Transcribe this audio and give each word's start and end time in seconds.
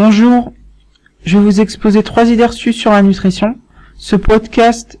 Bonjour, 0.00 0.52
je 1.24 1.36
vais 1.36 1.44
vous 1.44 1.60
exposer 1.60 2.04
trois 2.04 2.30
idées 2.30 2.46
reçues 2.46 2.72
sur 2.72 2.92
la 2.92 3.02
nutrition. 3.02 3.56
Ce 3.96 4.14
podcast 4.14 4.96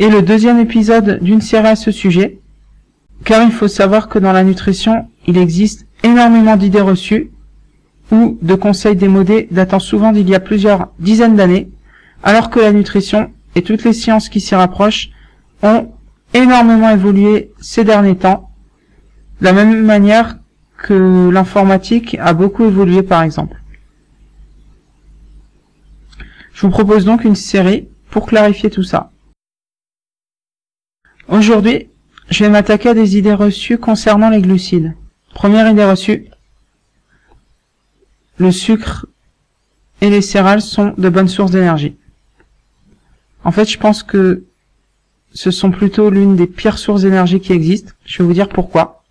est 0.00 0.10
le 0.10 0.20
deuxième 0.20 0.58
épisode 0.58 1.20
d'une 1.22 1.40
série 1.40 1.68
à 1.68 1.76
ce 1.76 1.90
sujet, 1.90 2.38
car 3.24 3.42
il 3.42 3.50
faut 3.50 3.68
savoir 3.68 4.06
que 4.10 4.18
dans 4.18 4.34
la 4.34 4.44
nutrition, 4.44 5.08
il 5.26 5.38
existe 5.38 5.86
énormément 6.04 6.56
d'idées 6.56 6.82
reçues 6.82 7.30
ou 8.12 8.36
de 8.42 8.54
conseils 8.54 8.96
démodés 8.96 9.48
datant 9.50 9.78
souvent 9.78 10.12
d'il 10.12 10.28
y 10.28 10.34
a 10.34 10.40
plusieurs 10.40 10.88
dizaines 10.98 11.36
d'années, 11.36 11.70
alors 12.22 12.50
que 12.50 12.60
la 12.60 12.74
nutrition 12.74 13.30
et 13.54 13.62
toutes 13.62 13.84
les 13.84 13.94
sciences 13.94 14.28
qui 14.28 14.42
s'y 14.42 14.54
rapprochent 14.54 15.08
ont 15.62 15.88
énormément 16.34 16.90
évolué 16.90 17.50
ces 17.62 17.82
derniers 17.82 18.18
temps, 18.18 18.50
de 19.40 19.46
la 19.46 19.54
même 19.54 19.86
manière 19.86 20.36
que 20.76 21.30
l'informatique 21.30 22.18
a 22.20 22.34
beaucoup 22.34 22.66
évolué 22.66 23.02
par 23.02 23.22
exemple. 23.22 23.56
Je 26.58 26.66
vous 26.66 26.72
propose 26.72 27.04
donc 27.04 27.22
une 27.22 27.36
série 27.36 27.86
pour 28.10 28.26
clarifier 28.26 28.68
tout 28.68 28.82
ça. 28.82 29.12
Aujourd'hui, 31.28 31.88
je 32.30 32.42
vais 32.42 32.50
m'attaquer 32.50 32.88
à 32.88 32.94
des 32.94 33.16
idées 33.16 33.32
reçues 33.32 33.78
concernant 33.78 34.28
les 34.28 34.42
glucides. 34.42 34.96
Première 35.34 35.70
idée 35.70 35.84
reçue, 35.84 36.26
le 38.38 38.50
sucre 38.50 39.06
et 40.00 40.10
les 40.10 40.20
céréales 40.20 40.60
sont 40.60 40.94
de 40.98 41.08
bonnes 41.08 41.28
sources 41.28 41.52
d'énergie. 41.52 41.96
En 43.44 43.52
fait, 43.52 43.70
je 43.70 43.78
pense 43.78 44.02
que 44.02 44.44
ce 45.32 45.52
sont 45.52 45.70
plutôt 45.70 46.10
l'une 46.10 46.34
des 46.34 46.48
pires 46.48 46.78
sources 46.78 47.02
d'énergie 47.02 47.38
qui 47.38 47.52
existent. 47.52 47.92
Je 48.04 48.18
vais 48.18 48.24
vous 48.24 48.34
dire 48.34 48.48
pourquoi. 48.48 49.04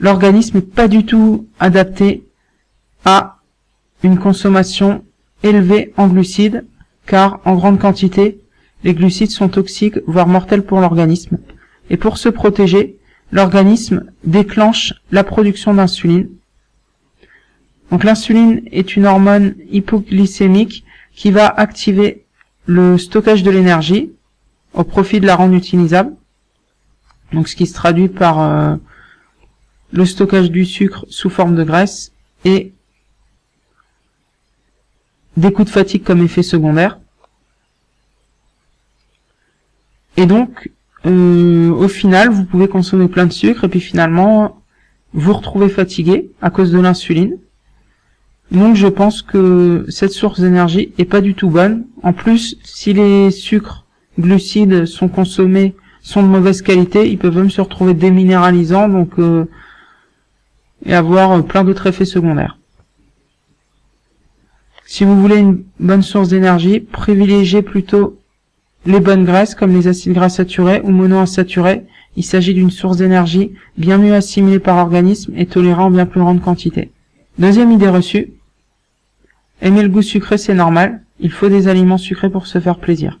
L'organisme 0.00 0.56
n'est 0.56 0.62
pas 0.62 0.88
du 0.88 1.06
tout 1.06 1.46
adapté 1.60 2.26
à 3.04 3.38
une 4.02 4.18
consommation 4.18 5.04
élevée 5.44 5.92
en 5.96 6.08
glucides, 6.08 6.64
car 7.06 7.40
en 7.44 7.54
grande 7.54 7.78
quantité, 7.78 8.40
les 8.82 8.94
glucides 8.94 9.30
sont 9.30 9.48
toxiques, 9.48 9.98
voire 10.06 10.26
mortels 10.26 10.64
pour 10.64 10.80
l'organisme. 10.80 11.38
Et 11.90 11.96
pour 11.96 12.18
se 12.18 12.28
protéger, 12.28 12.98
l'organisme 13.30 14.04
déclenche 14.24 14.94
la 15.12 15.22
production 15.22 15.74
d'insuline. 15.74 16.28
Donc 17.90 18.04
l'insuline 18.04 18.62
est 18.72 18.96
une 18.96 19.06
hormone 19.06 19.54
hypoglycémique 19.70 20.84
qui 21.14 21.30
va 21.30 21.46
activer 21.46 22.24
le 22.66 22.98
stockage 22.98 23.42
de 23.42 23.50
l'énergie 23.50 24.10
au 24.72 24.84
profit 24.84 25.20
de 25.20 25.26
la 25.26 25.36
rendre 25.36 25.54
utilisable. 25.54 26.12
Donc 27.32 27.48
ce 27.48 27.56
qui 27.56 27.66
se 27.66 27.74
traduit 27.74 28.08
par 28.08 28.40
euh, 28.40 28.76
le 29.92 30.04
stockage 30.04 30.50
du 30.50 30.64
sucre 30.64 31.04
sous 31.08 31.30
forme 31.30 31.54
de 31.54 31.64
graisse 31.64 32.12
et 32.44 32.73
des 35.36 35.52
coups 35.52 35.68
de 35.68 35.72
fatigue 35.72 36.04
comme 36.04 36.22
effet 36.22 36.42
secondaire. 36.42 36.98
Et 40.16 40.26
donc, 40.26 40.70
euh, 41.06 41.70
au 41.70 41.88
final, 41.88 42.30
vous 42.30 42.44
pouvez 42.44 42.68
consommer 42.68 43.08
plein 43.08 43.26
de 43.26 43.32
sucre 43.32 43.64
et 43.64 43.68
puis 43.68 43.80
finalement, 43.80 44.60
vous 45.12 45.32
retrouvez 45.32 45.68
fatigué 45.68 46.30
à 46.40 46.50
cause 46.50 46.72
de 46.72 46.78
l'insuline. 46.78 47.36
Donc 48.50 48.76
je 48.76 48.86
pense 48.86 49.22
que 49.22 49.86
cette 49.88 50.12
source 50.12 50.40
d'énergie 50.40 50.92
est 50.98 51.04
pas 51.04 51.20
du 51.20 51.34
tout 51.34 51.50
bonne. 51.50 51.84
En 52.02 52.12
plus, 52.12 52.56
si 52.62 52.92
les 52.92 53.30
sucres 53.30 53.84
glucides 54.18 54.86
sont 54.86 55.08
consommés 55.08 55.74
sont 56.02 56.22
de 56.22 56.28
mauvaise 56.28 56.60
qualité, 56.60 57.10
ils 57.10 57.18
peuvent 57.18 57.36
même 57.36 57.50
se 57.50 57.62
retrouver 57.62 57.94
déminéralisants 57.94 58.88
donc 58.88 59.18
euh, 59.18 59.46
et 60.84 60.94
avoir 60.94 61.42
plein 61.44 61.64
d'autres 61.64 61.86
effets 61.86 62.04
secondaires. 62.04 62.58
Si 64.94 65.02
vous 65.02 65.20
voulez 65.20 65.38
une 65.38 65.64
bonne 65.80 66.02
source 66.02 66.28
d'énergie, 66.28 66.78
privilégiez 66.78 67.62
plutôt 67.62 68.16
les 68.86 69.00
bonnes 69.00 69.24
graisses 69.24 69.56
comme 69.56 69.72
les 69.72 69.88
acides 69.88 70.12
gras 70.12 70.28
saturés 70.28 70.82
ou 70.84 70.92
monoinsaturés. 70.92 71.82
Il 72.14 72.22
s'agit 72.22 72.54
d'une 72.54 72.70
source 72.70 72.98
d'énergie 72.98 73.54
bien 73.76 73.98
mieux 73.98 74.14
assimilée 74.14 74.60
par 74.60 74.76
l'organisme 74.76 75.32
et 75.36 75.46
tolérant 75.46 75.86
en 75.86 75.90
bien 75.90 76.06
plus 76.06 76.20
grande 76.20 76.40
quantité. 76.40 76.92
Deuxième 77.40 77.72
idée 77.72 77.88
reçue. 77.88 78.34
Aimer 79.60 79.82
le 79.82 79.88
goût 79.88 80.00
sucré, 80.00 80.38
c'est 80.38 80.54
normal. 80.54 81.02
Il 81.18 81.32
faut 81.32 81.48
des 81.48 81.66
aliments 81.66 81.98
sucrés 81.98 82.30
pour 82.30 82.46
se 82.46 82.60
faire 82.60 82.78
plaisir. 82.78 83.18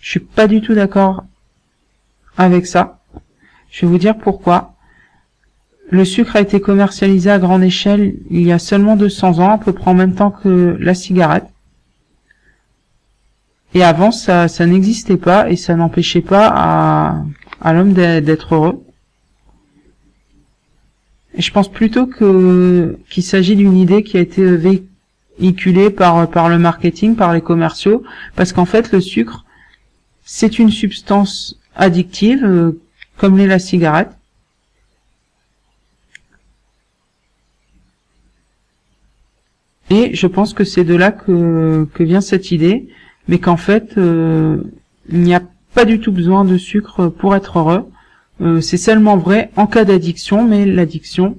Je 0.00 0.08
suis 0.08 0.20
pas 0.20 0.46
du 0.46 0.60
tout 0.60 0.74
d'accord 0.74 1.24
avec 2.36 2.68
ça. 2.68 3.00
Je 3.72 3.80
vais 3.80 3.90
vous 3.90 3.98
dire 3.98 4.16
pourquoi. 4.16 4.76
Le 5.90 6.04
sucre 6.04 6.36
a 6.36 6.40
été 6.40 6.60
commercialisé 6.60 7.30
à 7.30 7.38
grande 7.38 7.64
échelle 7.64 8.14
il 8.30 8.42
y 8.42 8.52
a 8.52 8.60
seulement 8.60 8.94
200 8.96 9.40
ans, 9.40 9.50
à 9.50 9.58
peu 9.58 9.72
près 9.72 9.90
en 9.90 9.94
même 9.94 10.14
temps 10.14 10.30
que 10.30 10.76
la 10.78 10.94
cigarette. 10.94 11.46
Et 13.74 13.82
avant, 13.82 14.12
ça, 14.12 14.46
ça 14.46 14.66
n'existait 14.66 15.16
pas 15.16 15.50
et 15.50 15.56
ça 15.56 15.74
n'empêchait 15.74 16.20
pas 16.20 17.24
à, 17.60 17.72
l'homme 17.72 17.92
d'être 17.92 18.54
heureux. 18.54 18.84
Et 21.34 21.42
je 21.42 21.52
pense 21.52 21.70
plutôt 21.70 22.06
qu'il 22.06 23.22
s'agit 23.22 23.56
d'une 23.56 23.76
idée 23.76 24.02
qui 24.02 24.16
a 24.16 24.20
été 24.20 24.44
véhiculée 25.38 25.90
par 25.90 26.28
par 26.30 26.48
le 26.48 26.58
marketing, 26.58 27.14
par 27.16 27.32
les 27.32 27.40
commerciaux, 27.40 28.02
parce 28.34 28.52
qu'en 28.52 28.64
fait 28.64 28.92
le 28.92 29.00
sucre 29.00 29.44
c'est 30.24 30.60
une 30.60 30.70
substance 30.70 31.58
addictive 31.74 32.44
euh, 32.44 32.80
comme 33.16 33.36
l'est 33.36 33.48
la 33.48 33.58
cigarette. 33.58 34.10
Et 39.90 40.14
je 40.14 40.26
pense 40.28 40.54
que 40.54 40.64
c'est 40.64 40.84
de 40.84 40.94
là 40.94 41.10
que, 41.10 41.86
vient 41.98 42.20
cette 42.20 42.52
idée, 42.52 42.88
mais 43.28 43.38
qu'en 43.38 43.56
fait 43.56 43.98
euh, 43.98 44.62
il 45.08 45.20
n'y 45.20 45.34
a 45.34 45.42
pas 45.74 45.84
du 45.84 46.00
tout 46.00 46.12
besoin 46.12 46.44
de 46.44 46.56
sucre 46.56 47.08
pour 47.08 47.34
être 47.34 47.58
heureux. 47.58 47.90
Euh, 48.40 48.60
c'est 48.60 48.76
seulement 48.76 49.16
vrai 49.16 49.50
en 49.56 49.66
cas 49.66 49.84
d'addiction, 49.84 50.46
mais 50.46 50.64
l'addiction 50.64 51.36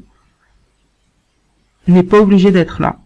n'est 1.88 2.04
pas 2.04 2.20
obligée 2.20 2.52
d'être 2.52 2.82
là. 2.82 2.98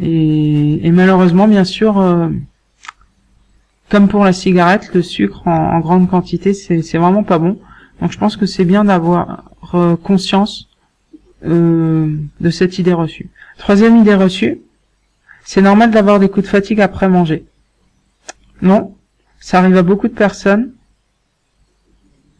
Et, 0.00 0.90
malheureusement, 0.90 1.48
bien 1.48 1.64
sûr, 1.64 1.98
euh, 1.98 2.28
comme 3.88 4.08
pour 4.08 4.24
la 4.24 4.32
cigarette, 4.32 4.90
le 4.94 5.02
sucre 5.02 5.46
en, 5.46 5.80
grande 5.80 6.08
quantité, 6.08 6.54
c'est 6.54 6.98
vraiment 6.98 7.24
pas 7.24 7.38
bon. 7.38 7.58
Donc 8.00 8.10
je 8.10 8.18
pense 8.18 8.36
que 8.36 8.46
c'est 8.46 8.64
bien 8.64 8.84
d'avoir 8.84 9.44
euh, 11.44 12.16
de 12.40 12.50
cette 12.50 12.78
idée 12.78 12.92
reçue. 12.92 13.30
Troisième 13.58 13.96
idée 13.96 14.14
reçue, 14.14 14.60
c'est 15.44 15.62
normal 15.62 15.90
d'avoir 15.90 16.20
des 16.20 16.28
coups 16.28 16.46
de 16.46 16.50
fatigue 16.50 16.80
après 16.80 17.08
manger. 17.08 17.44
Non, 18.60 18.94
ça 19.40 19.58
arrive 19.58 19.76
à 19.76 19.82
beaucoup 19.82 20.08
de 20.08 20.14
personnes, 20.14 20.72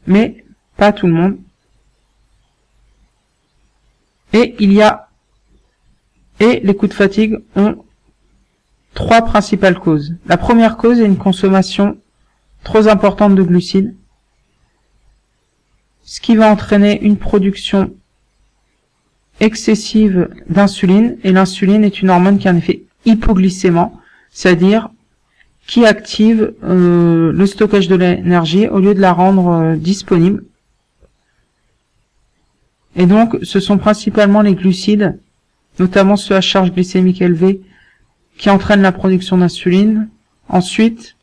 mais 0.06 0.44
pas 0.76 0.92
tout 0.92 1.06
le 1.06 1.12
monde. 1.12 1.38
Et 4.32 4.54
il 4.60 4.72
y 4.72 4.82
a 4.82 5.08
et 6.40 6.60
les 6.60 6.74
coups 6.74 6.90
de 6.90 6.96
fatigue 6.96 7.38
ont 7.54 7.84
trois 8.94 9.22
principales 9.22 9.78
causes. 9.78 10.16
La 10.26 10.36
première 10.36 10.76
cause 10.76 11.00
est 11.00 11.06
une 11.06 11.16
consommation 11.16 11.98
trop 12.64 12.88
importante 12.88 13.34
de 13.34 13.42
glucides, 13.42 13.94
ce 16.04 16.20
qui 16.20 16.34
va 16.36 16.50
entraîner 16.50 17.00
une 17.02 17.16
production 17.16 17.94
excessive 19.40 20.28
d'insuline, 20.48 21.16
et 21.24 21.32
l'insuline 21.32 21.84
est 21.84 22.02
une 22.02 22.10
hormone 22.10 22.38
qui 22.38 22.48
a 22.48 22.50
un 22.50 22.56
effet 22.56 22.82
hypoglycément, 23.04 24.00
c'est-à-dire 24.30 24.90
qui 25.66 25.86
active 25.86 26.54
euh, 26.64 27.32
le 27.32 27.46
stockage 27.46 27.88
de 27.88 27.96
l'énergie 27.96 28.68
au 28.68 28.80
lieu 28.80 28.94
de 28.94 29.00
la 29.00 29.12
rendre 29.12 29.48
euh, 29.48 29.76
disponible. 29.76 30.44
Et 32.96 33.06
donc, 33.06 33.36
ce 33.42 33.60
sont 33.60 33.78
principalement 33.78 34.42
les 34.42 34.54
glucides, 34.54 35.18
notamment 35.78 36.16
ceux 36.16 36.34
à 36.34 36.40
charge 36.40 36.72
glycémique 36.72 37.22
élevée, 37.22 37.62
qui 38.36 38.50
entraînent 38.50 38.82
la 38.82 38.92
production 38.92 39.38
d'insuline. 39.38 40.08
Ensuite, 40.48 41.16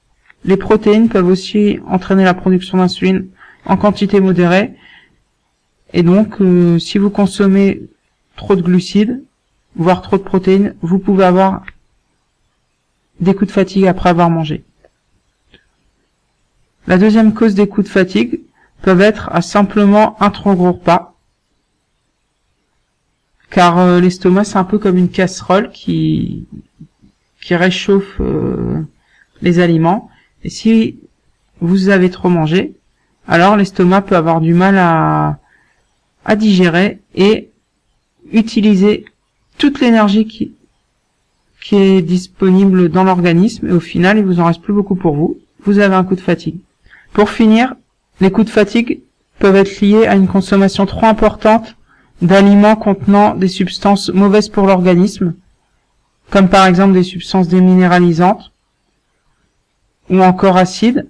les 0.46 0.58
protéines 0.58 1.10
peuvent 1.10 1.28
aussi 1.28 1.80
entraîner 1.88 2.24
la 2.24 2.34
production 2.34 2.78
d'insuline 2.78 3.28
en 3.66 3.78
quantité 3.78 4.20
modérée. 4.20 4.74
Et 5.94 6.02
donc, 6.02 6.42
euh, 6.42 6.80
si 6.80 6.98
vous 6.98 7.10
consommez 7.10 7.82
trop 8.40 8.56
de 8.56 8.62
glucides, 8.62 9.22
voire 9.76 10.02
trop 10.02 10.18
de 10.18 10.24
protéines, 10.24 10.74
vous 10.82 10.98
pouvez 10.98 11.26
avoir 11.26 11.64
des 13.20 13.36
coups 13.36 13.48
de 13.48 13.52
fatigue 13.52 13.86
après 13.86 14.10
avoir 14.10 14.30
mangé. 14.30 14.64
La 16.88 16.98
deuxième 16.98 17.34
cause 17.34 17.54
des 17.54 17.68
coups 17.68 17.88
de 17.88 17.92
fatigue 17.92 18.40
peuvent 18.82 19.02
être 19.02 19.30
à 19.34 19.42
simplement 19.42 20.16
un 20.24 20.30
trop 20.32 20.56
gros 20.56 20.72
repas, 20.72 21.16
car 23.50 23.78
euh, 23.78 24.00
l'estomac 24.00 24.46
c'est 24.46 24.58
un 24.58 24.64
peu 24.64 24.80
comme 24.80 24.98
une 24.98 25.10
casserole 25.10 25.70
qui 25.72 26.48
qui 27.42 27.56
réchauffe 27.56 28.22
euh, 28.22 28.82
les 29.42 29.60
aliments 29.60 30.10
et 30.44 30.50
si 30.50 30.98
vous 31.60 31.90
avez 31.90 32.10
trop 32.10 32.30
mangé 32.30 32.74
alors 33.28 33.58
l'estomac 33.58 34.04
peut 34.04 34.16
avoir 34.16 34.40
du 34.40 34.54
mal 34.54 34.78
à, 34.78 35.40
à 36.26 36.36
digérer 36.36 37.00
et 37.16 37.50
utiliser 38.32 39.06
toute 39.58 39.80
l'énergie 39.82 40.26
qui, 40.28 40.54
qui 41.62 41.76
est 41.76 42.02
disponible 42.02 42.90
dans 42.90 43.04
l'organisme 43.04 43.68
et 43.68 43.72
au 43.72 43.80
final, 43.80 44.18
il 44.18 44.26
vous 44.26 44.40
en 44.40 44.46
reste 44.46 44.62
plus 44.62 44.74
beaucoup 44.74 44.96
pour 44.96 45.16
vous. 45.16 45.38
Vous 45.66 45.80
avez 45.80 45.96
un 45.96 46.04
coup 46.04 46.16
de 46.16 46.22
fatigue. 46.22 46.58
Pour 47.14 47.30
finir, 47.30 47.76
les 48.22 48.32
coups 48.32 48.48
de 48.48 48.52
fatigue 48.52 49.02
peuvent 49.40 49.56
être 49.56 49.82
liés 49.82 50.06
à 50.06 50.16
une 50.16 50.28
consommation 50.28 50.86
trop 50.86 51.06
importante 51.06 51.76
d'aliments 52.22 52.76
contenant 52.76 53.36
des 53.36 53.48
substances 53.48 54.10
mauvaises 54.10 54.50
pour 54.50 54.68
l'organisme, 54.68 55.34
comme 56.30 56.50
par 56.50 56.66
exemple 56.66 56.94
des 56.94 57.04
substances 57.04 57.48
déminéralisantes 57.48 58.52
ou 60.10 60.22
encore 60.22 60.58
acides, 60.58 61.08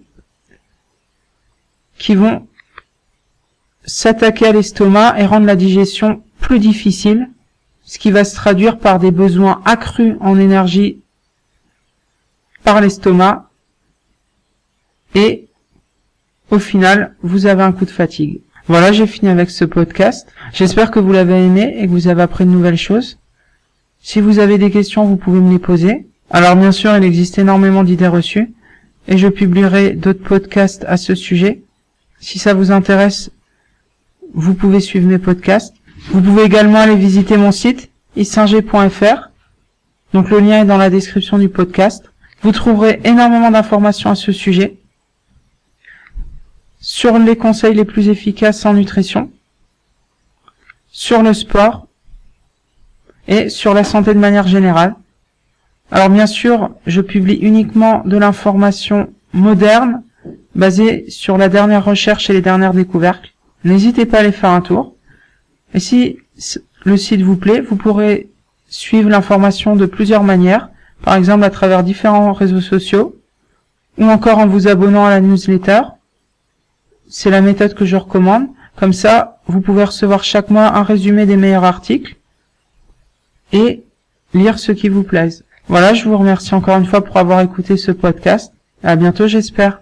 qui 1.98 2.16
vont 2.16 2.48
s'attaquer 3.86 4.48
à 4.48 4.52
l'estomac 4.52 5.20
et 5.20 5.26
rendre 5.26 5.48
la 5.48 5.56
digestion 5.56 6.22
plus 6.40 6.60
difficile, 6.60 7.30
ce 7.84 8.00
qui 8.00 8.12
va 8.12 8.24
se 8.24 8.36
traduire 8.36 8.80
par 8.80 9.00
des 9.00 9.12
besoins 9.12 9.62
accrus 9.66 10.16
en 10.20 10.38
énergie 10.38 11.00
par 12.64 12.82
l'estomac 12.82 13.50
et 15.16 15.48
au 16.52 16.60
final, 16.60 17.16
vous 17.22 17.46
avez 17.46 17.64
un 17.64 17.72
coup 17.72 17.86
de 17.86 17.92
fatigue. 17.92 18.42
Voilà, 18.68 18.92
j'ai 18.92 19.08
fini 19.08 19.30
avec 19.30 19.50
ce 19.50 19.66
podcast. 19.66 20.28
J'espère 20.54 20.92
que 20.92 21.00
vous 21.00 21.12
l'avez 21.12 21.44
aimé 21.44 21.76
et 21.78 21.86
que 21.86 21.92
vous 21.92 22.08
avez 22.08 22.22
appris 22.22 22.46
de 22.46 22.52
nouvelles 22.52 22.78
choses. 22.78 23.18
Si 24.02 24.22
vous 24.22 24.40
avez 24.40 24.58
des 24.58 24.72
questions, 24.72 25.06
vous 25.06 25.18
pouvez 25.18 25.40
me 25.40 25.52
les 25.52 25.60
poser. 25.60 26.08
Alors 26.30 26.56
bien 26.56 26.72
sûr, 26.72 26.96
il 26.96 27.04
existe 27.04 27.38
énormément 27.40 27.84
d'idées 27.84 28.08
reçues 28.08 28.54
et 29.08 29.18
je 29.18 29.28
publierai 29.28 29.92
d'autres 29.92 30.24
podcasts 30.24 30.86
à 30.88 30.98
ce 30.98 31.16
sujet. 31.16 31.64
Si 32.20 32.38
ça 32.38 32.54
vous 32.54 32.72
intéresse, 32.72 33.32
vous 34.34 34.54
pouvez 34.54 34.80
suivre 34.80 35.08
mes 35.08 35.18
podcasts. 35.18 35.76
Vous 36.08 36.22
pouvez 36.22 36.44
également 36.44 36.80
aller 36.80 36.96
visiter 36.96 37.38
mon 37.38 37.52
site 37.52 37.90
isinger.fr. 38.16 39.30
Donc 40.14 40.30
le 40.30 40.40
lien 40.40 40.62
est 40.62 40.66
dans 40.66 40.78
la 40.78 40.90
description 40.90 41.38
du 41.38 41.50
podcast. 41.50 42.12
Vous 42.42 42.52
trouverez 42.52 43.00
énormément 43.04 43.52
d'informations 43.52 44.10
à 44.10 44.16
ce 44.16 44.32
sujet 44.32 44.78
sur 46.80 47.20
les 47.20 47.36
conseils 47.36 47.76
les 47.76 47.86
plus 47.86 48.08
efficaces 48.08 48.66
en 48.66 48.74
nutrition, 48.74 49.30
sur 50.92 51.22
le 51.22 51.34
sport 51.34 51.88
et 53.28 53.50
sur 53.50 53.74
la 53.74 53.84
santé 53.84 54.14
de 54.14 54.20
manière 54.20 54.48
générale. 54.48 54.96
Alors 55.92 56.10
bien 56.10 56.26
sûr, 56.26 56.70
je 56.88 57.02
publie 57.02 57.36
uniquement 57.36 58.02
de 58.06 58.18
l'information 58.18 59.12
moderne 59.34 60.02
basée 60.56 61.06
sur 61.10 61.38
la 61.38 61.50
dernière 61.50 61.86
recherche 61.86 62.30
et 62.30 62.34
les 62.34 62.42
dernières 62.42 62.74
découvertes. 62.74 63.26
N'hésitez 63.64 64.06
pas 64.06 64.18
à 64.18 64.20
aller 64.22 64.32
faire 64.32 64.52
un 64.52 64.62
tour. 64.62 64.96
Et 65.74 65.80
si 65.80 66.18
le 66.84 66.98
site 66.98 67.22
vous 67.22 67.38
plaît, 67.38 67.62
vous 67.62 67.76
pourrez 67.76 68.30
suivre 68.68 69.10
l'information 69.10 69.76
de 69.76 69.86
plusieurs 69.86 70.24
manières, 70.24 70.70
par 71.04 71.16
exemple 71.16 71.44
à 71.44 71.50
travers 71.50 71.84
différents 71.84 72.34
réseaux 72.34 72.62
sociaux, 72.62 73.16
ou 73.98 74.06
encore 74.06 74.38
en 74.38 74.48
vous 74.48 74.68
abonnant 74.68 75.06
à 75.06 75.10
la 75.10 75.20
newsletter, 75.20 75.82
c'est 77.10 77.32
la 77.32 77.42
méthode 77.42 77.74
que 77.74 77.86
je 77.86 77.96
recommande. 77.96 78.48
Comme 78.76 78.94
ça, 78.94 79.40
vous 79.48 79.62
pouvez 79.62 79.84
recevoir 79.84 80.24
chaque 80.24 80.50
mois 80.50 80.78
un 80.78 80.84
résumé 80.84 81.26
des 81.26 81.36
meilleurs 81.36 81.66
articles 81.66 82.16
et 83.52 83.84
lire 84.34 84.60
ceux 84.60 84.74
qui 84.74 84.90
vous 84.90 85.04
plaisent. 85.04 85.44
Voilà, 85.68 85.94
je 85.94 86.08
vous 86.08 86.18
remercie 86.18 86.56
encore 86.56 86.78
une 86.78 86.86
fois 86.86 87.04
pour 87.04 87.18
avoir 87.18 87.42
écouté 87.42 87.78
ce 87.78 87.92
podcast. 87.92 88.54
À 88.84 88.96
bientôt, 88.96 89.28
j'espère. 89.28 89.82